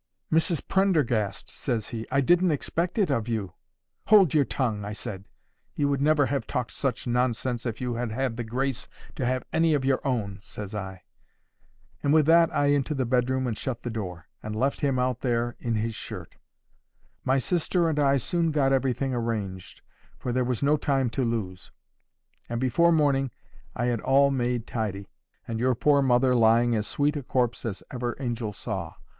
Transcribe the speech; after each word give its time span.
"Mrs 0.31 0.67
Prendergast," 0.67 1.51
says 1.51 1.89
he, 1.89 2.07
"I 2.11 2.21
didn't 2.21 2.49
expect 2.49 2.97
it 2.97 3.11
of 3.11 3.27
you."—"Hold 3.29 4.33
your 4.33 4.45
tongue," 4.45 4.83
I 4.83 4.93
said. 4.93 5.25
"You 5.75 5.89
would 5.89 6.01
never 6.01 6.25
have 6.25 6.47
talked 6.47 6.71
such 6.71 7.05
nonsense 7.05 7.67
if 7.67 7.79
you 7.79 7.93
had 7.93 8.11
had 8.11 8.35
the 8.35 8.43
grace 8.43 8.87
to 9.15 9.27
have 9.27 9.43
any 9.53 9.75
of 9.75 9.85
your 9.85 10.01
own," 10.03 10.39
says 10.41 10.73
I. 10.73 11.03
And 12.01 12.11
with 12.13 12.25
that 12.25 12.51
I 12.51 12.71
into 12.71 12.95
the 12.95 13.05
bedroom 13.05 13.45
and 13.45 13.55
shut 13.55 13.83
the 13.83 13.91
door, 13.91 14.27
and 14.41 14.55
left 14.55 14.81
him 14.81 14.97
out 14.97 15.19
there 15.19 15.55
in 15.59 15.75
his 15.75 15.93
shirt. 15.93 16.35
My 17.23 17.37
sister 17.37 17.87
and 17.87 17.99
I 17.99 18.17
soon 18.17 18.49
got 18.49 18.73
everything 18.73 19.13
arranged, 19.13 19.83
for 20.17 20.33
there 20.33 20.43
was 20.43 20.63
no 20.63 20.77
time 20.77 21.11
to 21.11 21.21
lose. 21.21 21.71
And 22.49 22.59
before 22.59 22.91
morning 22.91 23.29
I 23.75 23.85
had 23.85 24.01
all 24.01 24.31
made 24.31 24.65
tidy, 24.65 25.11
and 25.47 25.59
your 25.59 25.75
poor 25.75 26.01
mother 26.01 26.33
lying 26.33 26.73
as 26.75 26.87
sweet 26.87 27.15
a 27.15 27.21
corpse 27.21 27.65
as 27.67 27.83
ever 27.91 28.17
angel 28.19 28.51
saw. 28.51 28.95